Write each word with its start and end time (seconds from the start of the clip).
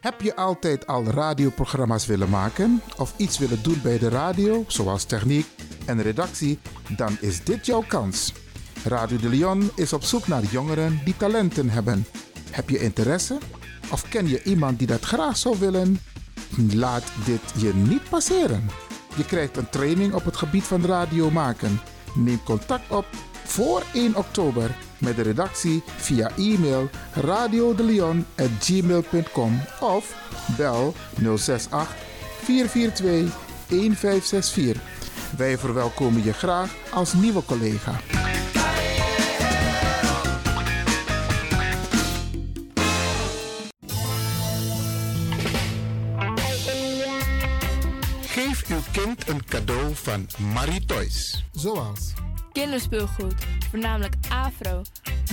Heb 0.00 0.20
je 0.20 0.36
altijd 0.36 0.86
al 0.86 1.04
radioprogramma's 1.04 2.06
willen 2.06 2.30
maken 2.30 2.82
of 2.96 3.14
iets 3.16 3.38
willen 3.38 3.62
doen 3.62 3.80
bij 3.82 3.98
de 3.98 4.08
radio, 4.08 4.64
zoals 4.66 5.04
techniek 5.04 5.46
en 5.86 6.02
redactie? 6.02 6.58
Dan 6.96 7.16
is 7.20 7.44
dit 7.44 7.66
jouw 7.66 7.84
kans. 7.88 8.32
Radio 8.84 9.16
de 9.16 9.28
Leon 9.28 9.70
is 9.76 9.92
op 9.92 10.02
zoek 10.02 10.26
naar 10.26 10.42
jongeren 10.44 11.00
die 11.04 11.16
talenten 11.16 11.70
hebben. 11.70 12.06
Heb 12.50 12.70
je 12.70 12.78
interesse? 12.78 13.38
Of 13.92 14.08
ken 14.08 14.28
je 14.28 14.42
iemand 14.42 14.78
die 14.78 14.86
dat 14.86 15.04
graag 15.04 15.36
zou 15.36 15.58
willen? 15.58 16.00
Laat 16.72 17.12
dit 17.24 17.62
je 17.62 17.74
niet 17.74 18.08
passeren. 18.08 18.70
Je 19.16 19.24
krijgt 19.24 19.56
een 19.56 19.70
training 19.70 20.14
op 20.14 20.24
het 20.24 20.36
gebied 20.36 20.64
van 20.64 20.84
radio 20.84 21.30
maken. 21.30 21.80
Neem 22.14 22.42
contact 22.42 22.90
op 22.90 23.06
voor 23.50 23.82
1 23.92 24.16
oktober 24.16 24.76
met 24.98 25.16
de 25.16 25.22
redactie 25.22 25.82
via 25.96 26.30
e-mail 26.36 26.90
radiodeleon.gmail.com 27.12 29.60
of 29.80 30.14
bel 30.56 30.94
068 31.36 31.94
442 32.42 33.36
1564. 33.68 34.82
Wij 35.36 35.58
verwelkomen 35.58 36.24
je 36.24 36.32
graag 36.32 36.74
als 36.90 37.12
nieuwe 37.12 37.44
collega. 37.44 38.00
Geef 48.26 48.68
uw 48.68 48.80
kind 48.92 49.28
een 49.28 49.44
cadeau 49.44 49.94
van 49.94 50.26
Marie 50.38 50.84
Toys. 50.84 51.44
Zoals 51.52 52.12
Kinderspeelgoed, 52.52 53.34
voornamelijk 53.70 54.14
afro. 54.28 54.82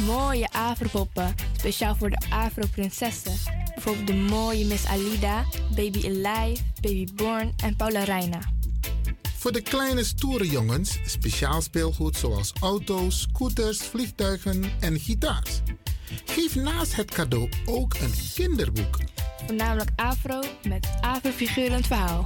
Mooie 0.05 0.49
afropoppen, 0.51 1.35
speciaal 1.57 1.95
voor 1.95 2.09
de 2.09 2.25
afro-prinsessen. 2.29 3.33
Bijvoorbeeld 3.73 4.07
de 4.07 4.13
mooie 4.13 4.65
Miss 4.65 4.85
Alida, 4.85 5.45
Baby 5.75 6.05
Alive, 6.05 6.63
Baby 6.81 7.07
Born 7.15 7.53
en 7.63 7.75
Paula 7.75 8.03
Reina. 8.03 8.39
Voor 9.37 9.51
de 9.51 9.61
kleine 9.61 10.03
stoere 10.03 10.49
jongens 10.49 10.99
speciaal 11.05 11.61
speelgoed 11.61 12.17
zoals 12.17 12.53
auto's, 12.59 13.21
scooters, 13.21 13.77
vliegtuigen 13.77 14.63
en 14.79 14.99
gitaars. 14.99 15.61
Geef 16.25 16.55
naast 16.55 16.95
het 16.95 17.11
cadeau 17.11 17.49
ook 17.65 17.93
een 17.93 18.13
kinderboek. 18.35 18.97
Voornamelijk 19.45 19.89
afro 19.95 20.39
met 20.63 20.87
afro-figurend 21.01 21.87
verhaal. 21.87 22.25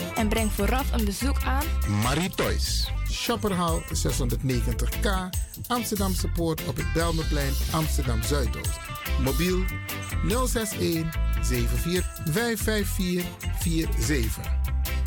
En 0.21 0.27
breng 0.27 0.51
vooraf 0.51 0.91
een 0.91 1.05
bezoek 1.05 1.43
aan 1.43 1.65
Marie 2.03 2.29
Toys. 2.29 2.91
Shopperhal 3.11 3.81
690K, 3.81 5.09
Amsterdamse 5.67 6.27
Poort 6.27 6.65
op 6.65 6.75
het 6.75 6.93
Belmerplein, 6.93 7.53
Amsterdam 7.71 8.23
Zuidoost. 8.23 8.79
Mobiel 9.23 9.63
061 10.27 11.15
74 11.41 12.23
554 12.31 14.03
47. 14.03 14.51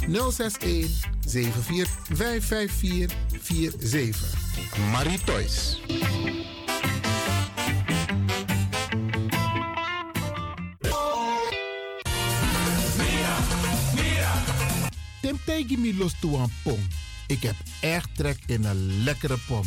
061 0.07 1.09
74 1.27 2.17
554 2.17 3.17
47. 3.81 4.39
Marie 4.91 5.21
Toys. 5.25 5.81
Mi 15.85 15.97
los 15.97 16.13
toe 16.21 16.39
aan 16.39 16.53
pom. 16.63 16.81
Ik 17.27 17.43
heb 17.43 17.55
echt 17.81 18.09
trek 18.17 18.39
in 18.47 18.65
een 18.65 19.03
lekkere 19.03 19.39
pom. 19.47 19.67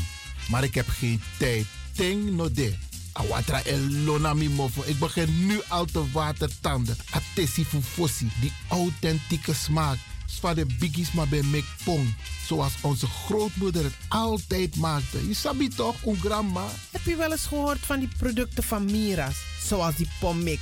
Maar 0.49 0.63
ik 0.63 0.75
heb 0.75 0.87
geen 0.87 1.21
tijd. 1.37 1.65
Ting 1.91 2.31
no 2.31 2.51
de. 2.51 2.75
Awatra 3.11 3.63
elona 3.63 4.33
mi 4.33 4.49
mofo. 4.49 4.83
Ik 4.85 4.99
begin 4.99 5.45
nu 5.45 5.61
al 5.67 5.85
te 5.85 6.11
watertanden. 6.11 6.97
Atesi 7.09 7.65
fufosi. 7.65 8.29
Die 8.41 8.51
authentieke 8.67 9.53
smaak. 9.53 9.97
Zwa 10.25 10.53
de 10.53 10.65
biggies 10.79 11.11
maar 11.11 11.27
bij 11.27 11.43
mek 11.43 11.65
pong. 11.83 12.15
Zoals 12.45 12.73
onze 12.81 13.07
grootmoeder 13.07 13.83
het 13.83 13.97
altijd 14.07 14.75
maakte. 14.75 15.27
Je 15.27 15.33
sabi 15.33 15.67
toch, 15.67 16.05
een 16.05 16.19
grandma? 16.19 16.65
Heb 16.91 17.05
je 17.05 17.15
wel 17.15 17.31
eens 17.31 17.45
gehoord 17.45 17.79
van 17.79 17.99
die 17.99 18.09
producten 18.17 18.63
van 18.63 18.85
Mira's? 18.85 19.37
Zoals 19.63 19.95
die 19.95 20.09
pommix. 20.19 20.61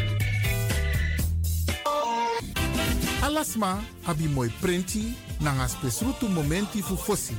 Alasma 3.31 3.81
abi 4.03 4.27
moi 4.27 4.51
prenti 4.59 5.15
nanga 5.39 5.67
spesrutu 5.67 6.27
momenti 6.27 6.81
fu 6.81 6.97
fosi. 6.97 7.33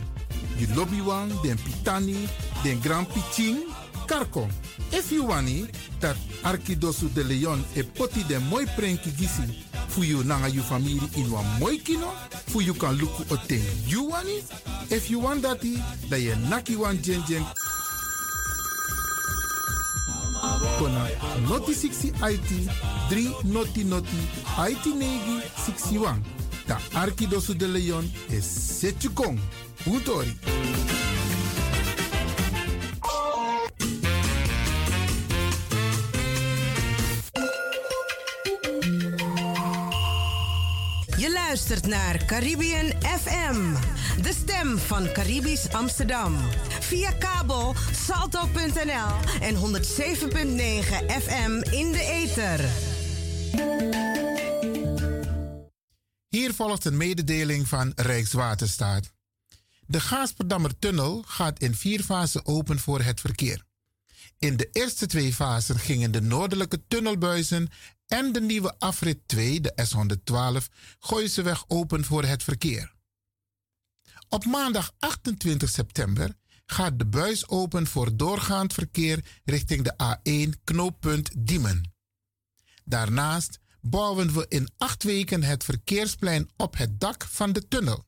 Di 0.56 0.66
lobby 0.74 1.00
wan, 1.00 1.28
den 1.42 1.56
pitani, 1.56 2.26
den 2.62 2.80
grand 2.80 3.06
piching, 3.12 3.58
karko. 4.06 4.48
If 4.90 5.12
you 5.12 5.26
wani, 5.26 5.68
dat 6.00 6.16
Arkidosu 6.42 7.12
de 7.12 7.22
Leon 7.24 7.62
e 7.74 7.82
poti 7.82 8.24
den 8.24 8.42
moi 8.48 8.64
prenki 8.74 9.10
gisi 9.10 9.64
fu 9.88 10.02
you 10.02 10.24
nanga 10.24 10.48
you 10.48 10.62
family 10.62 10.98
in 11.16 11.30
wan 11.30 11.44
moi 11.60 11.76
kino, 11.76 12.08
fu 12.46 12.60
you 12.62 12.72
kan 12.72 12.96
luku 12.96 13.30
o 13.30 13.36
ten 13.46 13.60
you 13.86 14.08
wani. 14.08 14.42
If 14.88 15.10
you 15.10 15.20
want 15.20 15.42
dati, 15.42 15.76
da 16.08 16.16
ye 16.16 16.34
naki 16.48 16.74
wan 16.74 16.96
kona 20.78 21.08
noti 21.48 21.74
60 21.74 22.12
IT 22.30 22.50
3 23.08 23.34
noti 23.42 23.84
noti 23.84 24.20
IT 24.70 24.84
negi 24.94 25.40
61. 25.66 26.22
Da 26.66 26.78
Arkidosu 26.92 27.56
de 27.56 27.68
Leon 27.68 28.12
is 28.28 28.78
Setjukong. 28.78 29.38
Utori. 29.86 30.38
Je 41.16 41.32
luistert 41.32 41.86
naar 41.86 42.24
Caribbean 42.24 42.92
FM, 43.02 43.74
de 44.22 44.32
stem 44.32 44.78
van 44.78 45.12
Caribisch 45.12 45.72
Amsterdam. 45.72 46.36
Via 46.92 47.12
kabel 47.12 47.74
salto.nl 47.92 49.40
en 49.40 49.54
107.9 49.54 49.62
FM 51.22 51.60
in 51.70 51.92
de 51.92 52.04
ether. 52.04 52.68
Hier 56.28 56.54
volgt 56.54 56.84
een 56.84 56.96
mededeling 56.96 57.68
van 57.68 57.92
Rijkswaterstaat. 57.94 59.12
De 59.86 60.00
Gaasperdammer 60.00 60.78
tunnel 60.78 61.22
gaat 61.26 61.58
in 61.58 61.74
vier 61.74 62.02
fasen 62.02 62.46
open 62.46 62.78
voor 62.78 63.02
het 63.02 63.20
verkeer. 63.20 63.64
In 64.38 64.56
de 64.56 64.68
eerste 64.72 65.06
twee 65.06 65.34
fasen 65.34 65.78
gingen 65.78 66.12
de 66.12 66.20
noordelijke 66.20 66.82
tunnelbuizen 66.88 67.68
en 68.06 68.32
de 68.32 68.40
nieuwe 68.40 68.74
afrit 68.78 69.18
2, 69.26 69.60
de 69.60 69.86
S112, 69.88 70.74
Gooiseweg 70.98 71.64
open 71.68 72.04
voor 72.04 72.24
het 72.24 72.42
verkeer. 72.42 72.94
Op 74.28 74.44
maandag 74.44 74.92
28 74.98 75.68
september 75.68 76.40
gaat 76.66 76.98
de 76.98 77.06
buis 77.06 77.48
open 77.48 77.86
voor 77.86 78.16
doorgaand 78.16 78.72
verkeer 78.72 79.24
richting 79.44 79.84
de 79.84 79.94
A1 80.02 80.64
knooppunt 80.64 81.30
Diemen. 81.38 81.92
Daarnaast 82.84 83.60
bouwen 83.80 84.32
we 84.32 84.46
in 84.48 84.68
acht 84.76 85.02
weken 85.02 85.42
het 85.42 85.64
verkeersplein 85.64 86.50
op 86.56 86.76
het 86.76 87.00
dak 87.00 87.24
van 87.24 87.52
de 87.52 87.68
tunnel. 87.68 88.04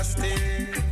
stay. 0.05 0.84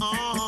on. 0.00 0.47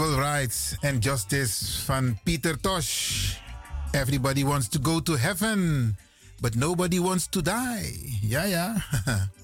Equal 0.00 0.16
Rights 0.16 0.80
and 0.80 1.02
Justice 1.02 1.84
van 1.84 2.16
Peter 2.24 2.56
Tosh. 2.56 3.36
Everybody 3.92 4.44
wants 4.44 4.66
to 4.68 4.78
go 4.78 4.98
to 5.00 5.12
heaven, 5.12 5.94
but 6.40 6.56
nobody 6.56 6.98
wants 6.98 7.28
to 7.28 7.42
die. 7.42 7.92
Ja, 8.24 8.44
ja. 8.44 8.80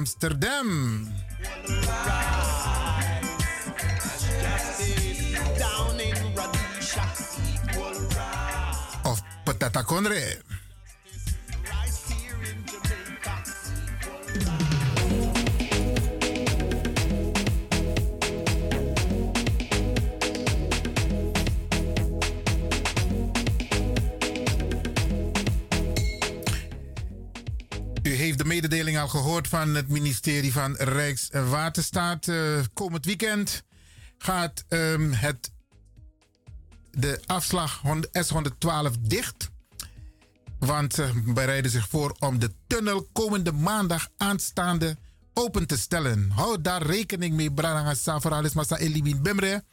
Amsterdam. 0.00 1.12
Of 9.04 9.20
Patatacondre. 9.44 10.49
mededeling 28.60 28.98
al 28.98 29.08
gehoord 29.08 29.48
van 29.48 29.74
het 29.74 29.88
ministerie 29.88 30.52
van 30.52 30.74
Rijkswaterstaat. 30.76 32.26
Uh, 32.26 32.60
komend 32.72 33.04
weekend 33.04 33.62
gaat 34.18 34.64
um, 34.68 35.12
het, 35.12 35.52
de 36.90 37.20
afslag 37.26 37.82
S112 38.08 39.00
dicht. 39.00 39.50
Want 40.58 40.94
ze 40.94 41.22
bereiden 41.26 41.70
zich 41.70 41.88
voor 41.88 42.16
om 42.18 42.38
de 42.38 42.50
tunnel 42.66 43.08
komende 43.12 43.52
maandag 43.52 44.08
aanstaande 44.16 44.96
open 45.34 45.66
te 45.66 45.78
stellen. 45.78 46.30
Houd 46.30 46.64
daar 46.64 46.82
rekening 46.82 47.34
mee, 47.34 47.52
Brananga 47.52 47.94
Savaralis 47.94 48.52
Massa 48.52 48.76
Elimin 48.76 49.22
Bemre. 49.22 49.64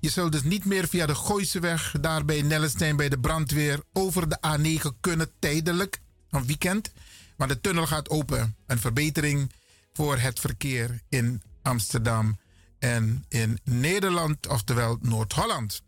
Je 0.00 0.08
zult 0.10 0.32
dus 0.32 0.42
niet 0.42 0.64
meer 0.64 0.88
via 0.88 1.06
de 1.06 1.14
Gooiseweg, 1.14 1.94
daar 2.00 2.24
bij 2.24 2.42
Nellestein 2.42 2.96
bij 2.96 3.08
de 3.08 3.18
brandweer, 3.18 3.80
over 3.92 4.28
de 4.28 4.38
A9 4.46 5.00
kunnen 5.00 5.30
tijdelijk, 5.38 6.00
een 6.30 6.46
weekend. 6.46 6.92
Maar 7.38 7.48
de 7.48 7.60
tunnel 7.60 7.86
gaat 7.86 8.10
open. 8.10 8.56
Een 8.66 8.78
verbetering 8.78 9.52
voor 9.92 10.18
het 10.18 10.40
verkeer 10.40 11.00
in 11.08 11.42
Amsterdam 11.62 12.38
en 12.78 13.24
in 13.28 13.58
Nederland, 13.64 14.46
oftewel 14.46 14.98
Noord-Holland. 15.00 15.82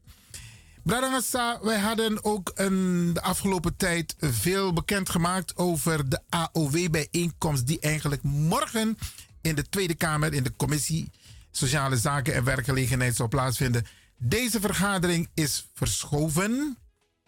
Bradangasa, 0.82 1.58
wij 1.62 1.78
hadden 1.78 2.24
ook 2.24 2.56
de 2.56 3.20
afgelopen 3.22 3.76
tijd 3.76 4.14
veel 4.18 4.72
bekendgemaakt 4.72 5.56
over 5.56 6.08
de 6.08 6.20
AOW-bijeenkomst, 6.28 7.66
die 7.66 7.80
eigenlijk 7.80 8.22
morgen 8.22 8.98
in 9.40 9.54
de 9.54 9.68
Tweede 9.68 9.94
Kamer, 9.94 10.32
in 10.32 10.42
de 10.42 10.56
Commissie 10.56 11.10
Sociale 11.50 11.96
Zaken 11.96 12.34
en 12.34 12.44
Werkgelegenheid 12.44 13.16
zal 13.16 13.28
plaatsvinden. 13.28 13.86
Deze 14.16 14.60
vergadering 14.60 15.28
is 15.34 15.68
verschoven 15.74 16.78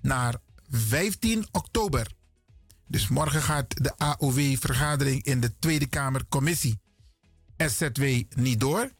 naar 0.00 0.34
15 0.70 1.46
oktober. 1.50 2.06
Dus 2.92 3.08
morgen 3.08 3.42
gaat 3.42 3.84
de 3.84 3.96
AOW-vergadering 3.96 5.22
in 5.24 5.40
de 5.40 5.58
Tweede 5.58 5.86
Kamer 5.86 6.26
Commissie 6.28 6.80
SZW 7.56 8.02
niet 8.36 8.60
door. 8.60 8.90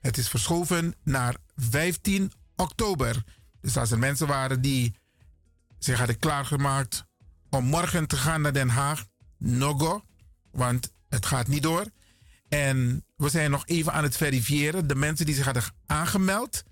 Het 0.00 0.18
is 0.18 0.28
verschoven 0.28 0.94
naar 1.02 1.36
15 1.56 2.32
oktober. 2.56 3.24
Dus 3.60 3.76
als 3.76 3.90
er 3.90 3.98
mensen 3.98 4.26
waren 4.26 4.60
die 4.60 4.94
zich 5.78 5.98
hadden 5.98 6.18
klaargemaakt 6.18 7.04
om 7.50 7.64
morgen 7.64 8.06
te 8.06 8.16
gaan 8.16 8.40
naar 8.40 8.52
Den 8.52 8.68
Haag, 8.68 9.06
no 9.38 9.74
go, 9.74 10.04
want 10.50 10.92
het 11.08 11.26
gaat 11.26 11.46
niet 11.46 11.62
door. 11.62 11.86
En 12.48 13.04
we 13.16 13.28
zijn 13.28 13.50
nog 13.50 13.66
even 13.66 13.92
aan 13.92 14.04
het 14.04 14.16
verifiëren. 14.16 14.86
De 14.86 14.94
mensen 14.94 15.26
die 15.26 15.34
zich 15.34 15.44
hadden 15.44 15.62
aangemeld 15.86 16.62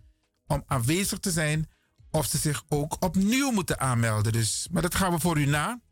om 0.47 0.63
aanwezig 0.67 1.19
te 1.19 1.31
zijn, 1.31 1.71
of 2.11 2.27
ze 2.27 2.39
zich 2.39 2.65
ook 2.69 2.97
opnieuw 3.05 3.51
moeten 3.51 3.81
aanmelden. 3.81 4.33
Dus, 4.33 4.69
maar 4.71 4.83
dat 4.83 4.95
gaan 4.95 5.13
we 5.13 5.21
voor 5.21 5.39
u 5.39 5.47
na. 5.47 5.85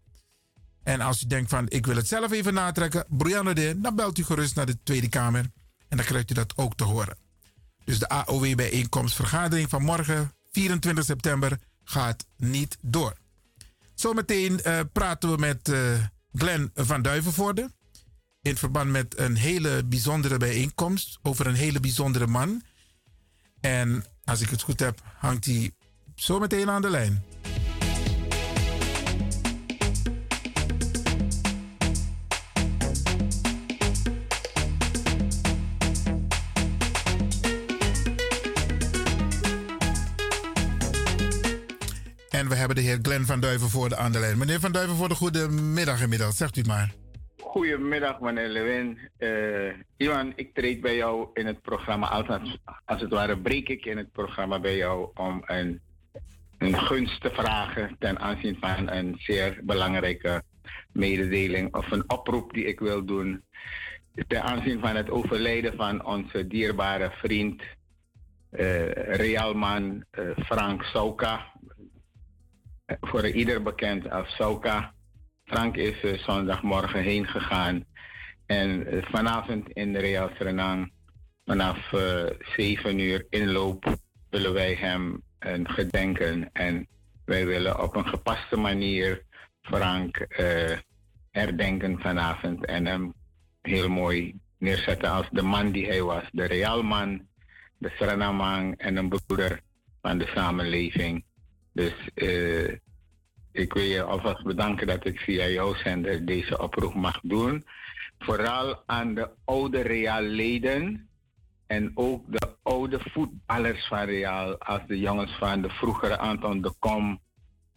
En 0.84 1.00
als 1.00 1.22
u 1.22 1.26
denkt 1.26 1.50
van 1.50 1.68
ik 1.68 1.86
wil 1.86 1.96
het 1.96 2.08
zelf 2.08 2.32
even 2.32 2.54
natrekken, 2.54 3.04
Brianna 3.08 3.52
de, 3.52 3.74
dan 3.80 3.94
belt 3.94 4.18
u 4.18 4.24
gerust 4.24 4.54
naar 4.54 4.66
de 4.66 4.78
Tweede 4.82 5.08
Kamer. 5.08 5.50
En 5.88 5.96
dan 5.96 6.06
krijgt 6.06 6.30
u 6.30 6.34
dat 6.34 6.52
ook 6.56 6.74
te 6.74 6.84
horen. 6.84 7.16
Dus 7.84 7.98
de 7.98 8.08
AOW-bijeenkomstvergadering 8.08 9.68
van 9.68 9.82
morgen, 9.82 10.32
24 10.52 11.04
september, 11.04 11.58
gaat 11.84 12.26
niet 12.36 12.76
door. 12.80 13.16
Zometeen 13.94 14.60
uh, 14.64 14.80
praten 14.92 15.30
we 15.30 15.36
met 15.36 15.68
uh, 15.68 15.78
Glenn 16.32 16.70
van 16.74 17.02
Duivenvoorde. 17.02 17.70
In 18.42 18.56
verband 18.56 18.90
met 18.90 19.18
een 19.18 19.37
hele 19.37 19.85
bijzondere 19.85 20.37
bijeenkomst 20.37 21.18
over 21.22 21.46
een 21.46 21.54
hele 21.54 21.80
bijzondere 21.80 22.26
man. 22.26 22.62
En 23.61 24.04
als 24.24 24.40
ik 24.40 24.50
het 24.50 24.62
goed 24.62 24.80
heb, 24.80 25.00
hangt 25.18 25.44
hij 25.44 25.72
zometeen 26.14 26.70
aan 26.70 26.82
de 26.82 26.90
lijn. 26.90 27.24
Hebben 42.64 42.85
de 42.85 42.90
heer 42.90 42.98
Glenn 43.03 43.27
van 43.27 43.40
Duivenvoorde 43.40 43.96
aan 43.96 44.12
de 44.12 44.18
lijn. 44.18 44.38
Meneer 44.38 44.61
van 44.61 44.72
Duivenvoorde, 44.72 45.14
goedemiddag 45.14 46.03
inmiddels. 46.03 46.37
Zegt 46.37 46.57
u 46.57 46.61
het 46.61 46.68
maar. 46.68 46.92
Goedemiddag, 47.42 48.20
meneer 48.20 48.48
Lewin. 48.48 48.98
Uh, 49.18 49.72
Iwan, 49.96 50.33
ik 50.37 50.55
treed 50.55 50.81
bij 50.81 50.96
jou 50.96 51.29
in 51.35 51.46
het 51.46 51.62
programma. 51.62 52.09
Als, 52.09 52.59
als 52.85 53.00
het 53.00 53.11
ware 53.11 53.38
breek 53.38 53.68
ik 53.68 53.85
in 53.85 53.96
het 53.96 54.12
programma 54.12 54.61
bij 54.61 54.77
jou 54.77 55.09
om 55.14 55.42
een, 55.46 55.81
een 56.59 56.79
gunst 56.79 57.20
te 57.20 57.31
vragen 57.31 57.96
ten 57.98 58.18
aanzien 58.18 58.57
van 58.61 58.90
een 58.90 59.14
zeer 59.18 59.61
belangrijke 59.62 60.42
mededeling 60.92 61.74
of 61.74 61.90
een 61.90 62.11
oproep 62.11 62.53
die 62.53 62.64
ik 62.64 62.81
wil 62.81 63.05
doen. 63.05 63.44
Ten 64.27 64.42
aanzien 64.42 64.81
van 64.81 64.96
het 64.96 65.11
overlijden 65.11 65.77
van 65.77 66.05
onze 66.05 66.46
dierbare 66.46 67.11
vriend, 67.11 67.62
uh, 68.50 68.92
Realman 68.92 70.05
uh, 70.12 70.31
Frank 70.44 70.83
Souka. 70.83 71.53
Voor 73.00 73.26
ieder 73.28 73.62
bekend 73.62 74.11
als 74.11 74.35
Souka. 74.35 74.94
Frank 75.44 75.76
is 75.76 76.02
uh, 76.02 76.18
zondagmorgen 76.18 77.02
heen 77.02 77.26
gegaan. 77.26 77.85
En 78.46 78.94
uh, 78.94 79.04
vanavond 79.04 79.70
in 79.70 79.92
de 79.92 79.98
Real 79.98 80.30
Serenang, 80.37 80.92
vanaf 81.44 81.92
uh, 81.92 82.24
7 82.57 82.98
uur 82.98 83.26
inloop, 83.30 83.96
willen 84.30 84.52
wij 84.52 84.74
hem 84.74 85.22
een 85.38 85.68
gedenken. 85.68 86.50
En 86.52 86.88
wij 87.24 87.46
willen 87.46 87.83
op 87.83 87.96
een 87.96 88.07
gepaste 88.07 88.57
manier 88.57 89.22
Frank 89.61 90.26
herdenken 91.30 92.00
vanavond. 92.00 92.64
En 92.64 92.87
hem 92.87 93.14
heel 93.62 93.88
mooi 93.88 94.38
neerzetten 94.59 95.11
als 95.11 95.28
de 95.30 95.42
man 95.42 95.72
die 95.72 95.87
hij 95.87 96.02
was. 96.02 96.24
De 96.33 96.44
Realman, 96.44 97.26
de 97.78 97.90
Serenamang 97.98 98.78
en 98.78 98.96
een 98.96 99.09
broeder 99.09 99.61
van 100.02 100.18
de 100.18 100.26
samenleving. 100.35 101.24
Dus 101.72 101.94
ik 103.64 103.72
wil 103.72 103.83
je 103.83 104.03
alvast 104.03 104.44
bedanken 104.44 104.87
dat 104.87 105.05
ik 105.07 105.18
via 105.18 105.46
jouw 105.46 105.74
zender 105.74 106.24
deze 106.24 106.59
oproep 106.59 106.94
mag 106.94 107.20
doen. 107.22 107.64
Vooral 108.18 108.83
aan 108.87 109.14
de 109.14 109.31
oude 109.44 109.81
Real-leden 109.81 111.09
en 111.66 111.90
ook 111.94 112.22
de 112.29 112.57
oude 112.62 112.98
voetballers 113.00 113.87
van 113.87 114.05
Real, 114.05 114.59
als 114.59 114.87
de 114.87 114.98
jongens 114.98 115.33
van 115.38 115.62
de 115.62 115.68
vroegere 115.70 116.18
Anton 116.18 116.61
de 116.61 116.72
Kom, 116.79 117.20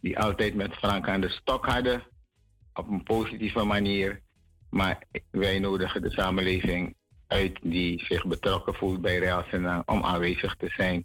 die 0.00 0.18
altijd 0.18 0.54
met 0.54 0.74
Frank 0.74 1.08
aan 1.08 1.20
de 1.20 1.28
stok 1.28 1.66
hadden, 1.66 2.02
op 2.74 2.88
een 2.88 3.02
positieve 3.02 3.64
manier. 3.64 4.22
Maar 4.70 5.02
wij 5.30 5.58
nodigen 5.58 6.02
de 6.02 6.10
samenleving 6.10 6.94
uit 7.28 7.58
die 7.62 8.04
zich 8.04 8.26
betrokken 8.26 8.74
voelt 8.74 9.00
bij 9.00 9.18
Real 9.18 9.44
Senang 9.50 9.82
om 9.86 10.04
aanwezig 10.04 10.56
te 10.56 10.68
zijn. 10.76 11.04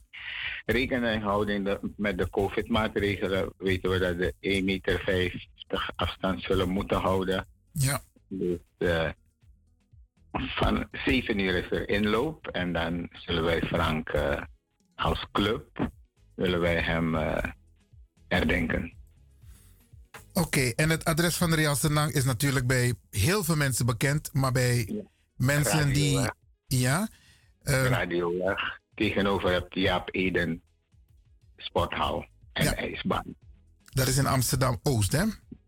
Rekening 0.66 1.24
houden 1.24 1.80
met 1.98 2.18
de 2.18 2.30
COVID-maatregelen 2.30 3.54
weten 3.58 3.90
we 3.90 4.00
dat 4.00 4.16
we 4.16 4.34
1,50 4.60 4.64
meter 4.64 5.90
afstand 5.96 6.42
zullen 6.42 6.70
moeten 6.70 6.98
houden. 6.98 7.48
Ja. 7.72 8.02
Dus 8.28 8.60
uh, 8.78 9.10
van 10.32 10.88
7 10.92 11.40
uur 11.40 11.56
is 11.56 11.72
er 11.72 11.90
inloop 11.90 12.48
en 12.48 12.74
dan 12.74 13.10
zullen 13.12 13.44
wij 13.44 13.62
Frank 13.62 14.14
uh, 14.14 14.42
als 14.96 15.26
club 15.32 15.90
willen 16.36 16.60
wij 16.60 16.82
hem 16.82 17.16
uh, 17.16 17.38
herdenken. 18.28 18.94
Oké, 20.34 20.48
okay, 20.48 20.74
en 20.76 20.90
het 20.90 21.06
adres 21.06 21.38
van 21.38 21.54
Real 21.54 21.76
Senang 21.76 22.12
is 22.12 22.24
natuurlijk 22.24 22.68
bij 22.68 22.94
heel 23.10 23.44
veel 23.44 23.56
mensen 23.56 23.86
bekend, 23.86 24.30
maar 24.34 24.52
bij 24.52 24.86
ja. 24.88 25.12
Mensen 25.44 25.78
Radio 25.78 25.94
die. 25.94 26.18
Weg. 26.18 26.32
Ja. 26.66 27.08
Uh, 27.64 27.86
Radio 27.86 28.38
Weg 28.38 28.80
tegenover 28.96 29.54
het 29.54 29.66
Jaap 29.70 30.10
Eden 30.16 30.62
Sporthal 31.58 32.26
en 32.54 32.64
Ja. 32.64 32.76
ijsbaan. 32.76 33.36
Dat 33.86 34.08
is 34.08 34.18
in 34.18 34.26
Amsterdam 34.28 34.80
Oost, 34.84 35.12
hè? 35.12 35.24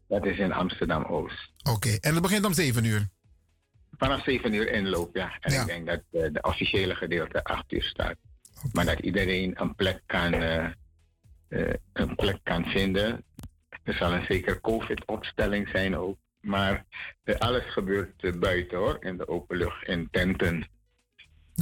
Dat 0.07 0.25
is 0.25 0.37
in 0.37 0.51
Amsterdam 0.53 1.03
Oost. 1.03 1.51
Oké, 1.69 1.89
en 2.01 2.13
het 2.13 2.21
begint 2.21 2.45
om 2.45 2.53
7 2.53 2.83
uur. 2.83 3.07
Vanaf 3.97 4.23
7 4.23 4.53
uur 4.53 4.71
inloop, 4.71 5.15
ja. 5.15 5.37
En 5.39 5.53
Ja. 5.53 5.61
ik 5.61 5.67
denk 5.67 5.85
dat 5.87 6.01
eh, 6.11 6.33
de 6.33 6.41
officiële 6.41 6.95
gedeelte 6.95 7.43
8 7.43 7.71
uur 7.71 7.83
staat. 7.83 8.15
Maar 8.73 8.85
dat 8.85 8.99
iedereen 8.99 9.61
een 9.61 9.75
plek 9.75 10.01
kan, 10.05 10.33
eh, 10.33 10.65
eh, 11.47 11.73
een 11.93 12.15
plek 12.15 12.39
kan 12.43 12.65
vinden. 12.65 13.23
Er 13.83 13.93
zal 13.93 14.13
een 14.13 14.25
zeker 14.25 14.61
COVID-opstelling 14.61 15.69
zijn 15.69 15.97
ook. 15.97 16.17
Maar 16.45 16.85
eh, 17.23 17.35
alles 17.35 17.63
gebeurt 17.73 18.23
eh, 18.23 18.33
buiten 18.39 18.77
hoor, 18.77 18.97
in 18.99 19.17
de 19.17 19.27
open 19.27 19.57
lucht, 19.57 19.87
in 19.87 20.07
tenten. 20.11 20.67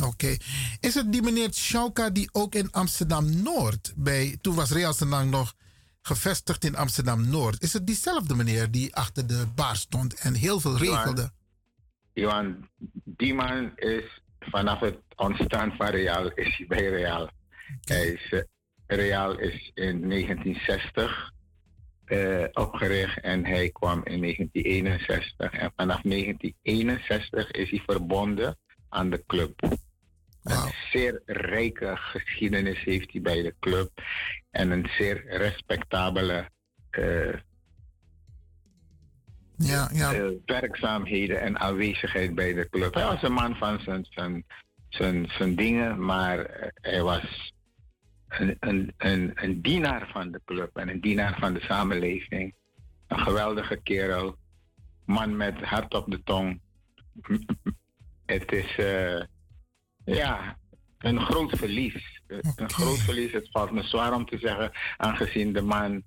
Oké. 0.01 0.37
Is 0.79 0.93
het 0.93 1.11
die 1.11 1.21
meneer 1.21 1.47
Schauka 1.51 2.09
die 2.09 2.29
ook 2.31 2.55
in 2.55 2.71
Amsterdam 2.71 3.41
Noord, 3.43 3.93
bij, 3.95 4.37
toen 4.41 4.55
was 4.55 4.71
Real 4.71 4.93
nog 5.25 5.53
gevestigd 6.01 6.63
in 6.63 6.75
Amsterdam 6.75 7.29
Noord, 7.29 7.61
is 7.61 7.73
het 7.73 7.87
diezelfde 7.87 8.35
meneer 8.35 8.71
die 8.71 8.95
achter 8.95 9.27
de 9.27 9.47
bar 9.55 9.75
stond 9.75 10.13
en 10.19 10.33
heel 10.33 10.59
veel 10.59 10.77
regelde? 10.77 11.31
Johan, 12.13 12.69
die 13.03 13.33
man 13.33 13.71
is 13.75 14.21
vanaf 14.39 14.79
het 14.79 14.99
ontstaan 15.15 15.73
van 15.77 15.87
Real, 15.87 16.31
is 16.31 16.57
hij 16.57 16.67
bij 16.67 16.89
Real. 16.89 17.29
Hij 17.81 18.07
is, 18.07 18.31
eh, 18.31 18.41
Real 18.85 19.39
is 19.39 19.71
in 19.73 20.07
1960 20.07 21.31
eh, 22.05 22.43
opgericht 22.53 23.19
en 23.19 23.45
hij 23.45 23.69
kwam 23.69 24.01
in 24.03 24.21
1961. 24.21 25.51
En 25.51 25.71
vanaf 25.75 26.01
1961 26.01 27.51
is 27.51 27.69
hij 27.69 27.81
verbonden 27.85 28.57
aan 28.89 29.09
de 29.09 29.23
club. 29.27 29.77
Een 30.43 30.73
zeer 30.91 31.21
rijke 31.25 31.95
geschiedenis 31.95 32.83
heeft 32.83 33.11
hij 33.11 33.21
bij 33.21 33.41
de 33.41 33.55
club. 33.59 33.89
En 34.51 34.71
een 34.71 34.89
zeer 34.97 35.23
respectabele 35.27 36.49
eh, 36.89 37.33
Ja, 39.57 39.89
ja. 39.93 40.13
eh, 40.13 40.25
werkzaamheden 40.45 41.41
en 41.41 41.59
aanwezigheid 41.59 42.35
bij 42.35 42.53
de 42.53 42.69
club. 42.69 42.93
Hij 42.93 43.05
was 43.05 43.21
een 43.23 43.33
man 43.33 43.55
van 43.55 43.79
zijn, 43.79 44.05
zijn, 44.09 44.45
zijn, 44.89 45.27
zijn 45.37 45.55
dingen, 45.55 46.05
maar 46.05 46.71
hij 46.73 47.01
was 47.01 47.52
een, 48.39 48.57
een, 48.59 48.93
een, 48.97 49.31
een 49.35 49.61
dienaar 49.61 50.09
van 50.11 50.31
de 50.31 50.41
club 50.45 50.77
en 50.77 50.89
een 50.89 51.01
dienaar 51.01 51.39
van 51.39 51.53
de 51.53 51.61
samenleving. 51.61 52.55
Een 53.07 53.19
geweldige 53.19 53.79
kerel, 53.83 54.35
man 55.05 55.37
met 55.37 55.61
hart 55.61 55.93
op 55.93 56.11
de 56.11 56.23
tong. 56.23 56.61
Het 58.25 58.51
is, 58.51 58.75
eh, 58.75 59.21
ja, 60.05 60.57
een 60.97 61.21
groot 61.21 61.57
verlies. 61.57 62.21
Eh, 62.27 62.37
Een 62.55 62.69
groot 62.69 62.97
verlies. 62.97 63.31
Het 63.31 63.49
valt 63.51 63.71
me 63.71 63.83
zwaar 63.83 64.13
om 64.13 64.25
te 64.25 64.37
zeggen, 64.37 64.71
aangezien 64.97 65.53
de 65.53 65.61
man 65.61 66.03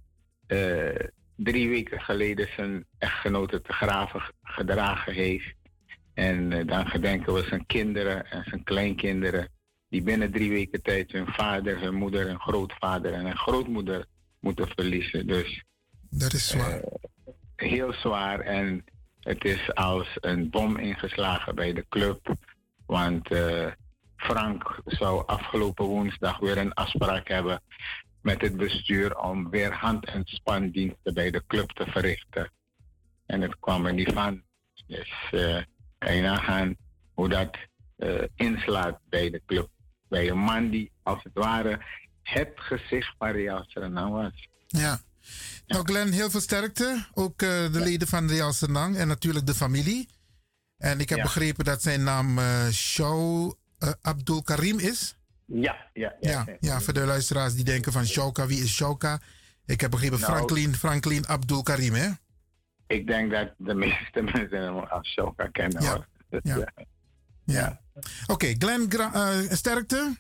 eh, 0.47 1.07
drie 1.37 1.69
weken 1.69 2.01
geleden 2.01 2.49
zijn 2.57 2.85
echtgenote 2.99 3.61
te 3.61 3.73
graven 3.73 4.23
gedragen 4.43 5.13
heeft. 5.13 5.55
En 6.15 6.67
dan 6.67 6.87
gedenken 6.87 7.35
we 7.35 7.43
zijn 7.43 7.67
kinderen 7.67 8.31
en 8.31 8.45
zijn 8.45 8.65
kleinkinderen, 8.65 9.49
die 9.89 10.03
binnen 10.03 10.33
drie 10.33 10.51
weken 10.51 10.83
tijd 10.83 11.13
hun 11.13 11.27
vader, 11.27 11.81
hun 11.81 11.95
moeder, 11.95 12.27
hun 12.27 12.41
grootvader 12.41 13.13
en 13.13 13.25
hun 13.25 13.37
grootmoeder 13.37 14.07
moeten 14.41 14.69
verliezen. 14.69 15.27
Dus 15.27 15.65
Dat 16.11 16.33
is 16.33 16.49
zwaar. 16.49 16.81
heel 17.57 17.93
zwaar 17.93 18.41
en 18.41 18.85
het 19.21 19.45
is 19.45 19.75
als 19.75 20.09
een 20.21 20.51
bom 20.51 20.77
ingeslagen 20.77 21.55
bij 21.55 21.73
de 21.73 21.87
club. 21.89 22.35
Want 22.87 23.31
eh, 23.31 23.67
Frank 24.17 24.81
zou 24.85 25.27
afgelopen 25.27 25.85
woensdag 25.85 26.39
weer 26.39 26.59
een 26.59 26.75
afspraak 26.75 27.29
hebben 27.29 27.63
met 28.23 28.41
het 28.41 28.57
bestuur 28.57 29.19
om 29.19 29.51
weer 29.51 29.73
hand- 29.73 30.07
en 30.07 30.23
spandiensten 30.25 31.15
bij 31.15 31.31
de 31.31 31.43
club 31.47 31.71
te 31.71 31.87
verrichten. 31.87 32.51
En 33.27 33.41
het 33.41 33.59
kwam 33.59 33.87
er 33.87 33.95
niet 33.95 34.13
van. 34.13 34.43
Dus 34.87 35.13
eh 35.31 35.63
kan 35.99 36.15
je 36.15 36.23
nagaan 36.23 36.77
hoe 37.15 37.29
dat 37.29 37.57
eh, 37.97 38.23
inslaat 38.35 39.01
bij 39.09 39.31
de 39.31 39.43
club. 39.47 39.69
Bij 40.09 40.31
een 40.31 40.39
man 40.39 40.71
die 40.71 40.91
als 41.03 41.23
het 41.23 41.33
ware 41.35 41.81
het 42.23 42.53
gezicht 42.55 43.15
van 43.19 43.29
Real 43.31 43.65
Suriname 43.67 44.11
was. 44.11 44.49
Ja. 44.67 45.01
Nou, 45.67 45.85
Glenn, 45.85 46.13
heel 46.13 46.31
veel 46.31 46.41
sterkte. 46.41 47.07
Ook 47.15 47.43
eh, 47.43 47.49
de 47.49 47.81
leden 47.81 48.09
van 48.09 48.29
Real 48.29 48.53
Senang 48.53 48.97
en 48.97 49.09
natuurlijk 49.09 49.47
de 49.47 49.55
familie. 49.55 50.09
En 50.79 51.01
ik 51.01 51.09
heb 51.09 51.19
Ja. 51.19 51.25
begrepen 51.25 51.65
dat 51.65 51.83
zijn 51.83 52.03
naam 52.03 52.39
eh 52.39 52.69
Shau 52.69 53.55
eh, 53.79 53.91
Abdul 54.03 54.43
Karim 54.43 54.79
is. 54.79 55.17
Ja, 55.45 55.77
ja, 55.93 56.15
ja. 56.21 56.45
Ja, 56.47 56.57
ja, 56.61 56.81
voor 56.81 56.93
de 56.93 57.05
luisteraars 57.05 57.55
die 57.55 57.65
denken 57.65 57.93
van 57.93 58.07
Shauka, 58.07 58.47
wie 58.47 58.63
is 58.63 58.75
Shauka? 58.75 59.21
Ik 59.67 59.81
heb 59.81 59.91
begrepen 59.91 60.21
Nou- 60.21 60.33
Franklin, 60.33 60.75
Franklin 60.75 61.27
Abdul 61.27 61.63
Karim, 61.63 61.95
hè? 61.95 62.09
Ik 62.87 63.07
denk 63.07 63.31
dat 63.31 63.55
de 63.59 63.75
meeste 63.75 64.23
mensen 64.33 64.61
hem 64.63 64.77
als 64.79 65.09
Shoka 65.09 65.47
kennen. 65.49 65.83
Ja, 65.83 65.91
hoor. 65.91 66.07
Dus, 66.29 66.41
ja. 66.43 66.73
Ja. 67.47 67.81
Oké, 68.27 68.55
Glenn, 68.59 68.91
eh, 68.91 69.39
sterkte. 69.51 70.17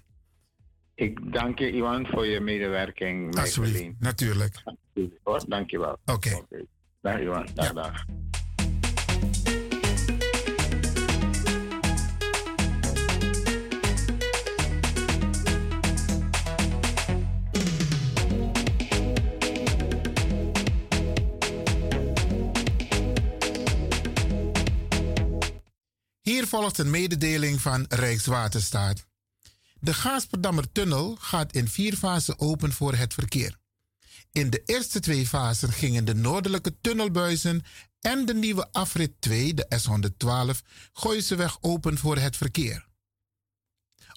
ik 0.94 1.32
dank 1.32 1.58
je, 1.58 1.70
Iwan, 1.72 2.06
voor 2.06 2.26
je 2.26 2.40
medewerking. 2.40 3.38
Alsjeblieft, 3.38 4.00
natuurlijk. 4.00 4.62
Dank 5.46 5.70
je 5.70 5.78
wel. 5.78 5.98
Oké. 6.04 6.42
Dag, 7.00 7.20
Iwan. 7.20 7.48
Dag, 7.54 7.72
dag. 7.72 8.04
Hier 26.26 26.46
volgt 26.46 26.78
een 26.78 26.90
mededeling 26.90 27.60
van 27.60 27.84
Rijkswaterstaat. 27.88 29.06
De 29.80 29.94
Gaasperdammer 29.94 30.72
tunnel 30.72 31.16
gaat 31.20 31.52
in 31.52 31.68
vier 31.68 31.96
fasen 31.96 32.38
open 32.38 32.72
voor 32.72 32.94
het 32.94 33.14
verkeer. 33.14 33.56
In 34.32 34.50
de 34.50 34.62
eerste 34.64 35.00
twee 35.00 35.26
fasen 35.26 35.72
gingen 35.72 36.04
de 36.04 36.14
noordelijke 36.14 36.80
tunnelbuizen 36.80 37.62
en 38.00 38.26
de 38.26 38.34
nieuwe 38.34 38.72
afrit 38.72 39.20
2, 39.20 39.54
de 39.54 39.66
S112, 39.82 40.66
Gooiseweg 40.92 41.58
open 41.60 41.98
voor 41.98 42.18
het 42.18 42.36
verkeer. 42.36 42.86